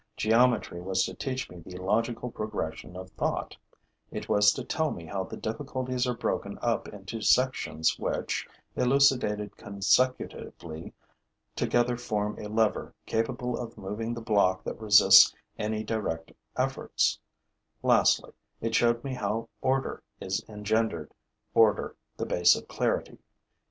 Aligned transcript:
Geometry 0.17 0.81
was 0.81 1.05
to 1.05 1.13
teach 1.13 1.47
me 1.47 1.59
the 1.63 1.77
logical 1.77 2.31
progression 2.31 2.95
of 2.95 3.11
thought; 3.11 3.55
it 4.09 4.27
was 4.27 4.51
to 4.53 4.63
tell 4.63 4.89
me 4.89 5.05
how 5.05 5.23
the 5.23 5.37
difficulties 5.37 6.07
are 6.07 6.17
broken 6.17 6.57
up 6.59 6.87
into 6.87 7.21
sections 7.21 7.99
which, 7.99 8.47
elucidated 8.75 9.55
consecutively, 9.57 10.91
together 11.55 11.97
form 11.97 12.35
a 12.39 12.49
lever 12.49 12.95
capable 13.05 13.55
of 13.55 13.77
moving 13.77 14.15
the 14.15 14.21
block 14.21 14.63
that 14.63 14.79
resists 14.81 15.35
any 15.59 15.83
direct 15.83 16.31
efforts; 16.57 17.19
lastly, 17.83 18.31
it 18.59 18.73
showed 18.73 19.03
me 19.03 19.13
how 19.13 19.49
order 19.61 20.01
is 20.19 20.43
engendered, 20.49 21.13
order, 21.53 21.95
the 22.17 22.25
base 22.25 22.55
of 22.55 22.67
clarity. 22.67 23.19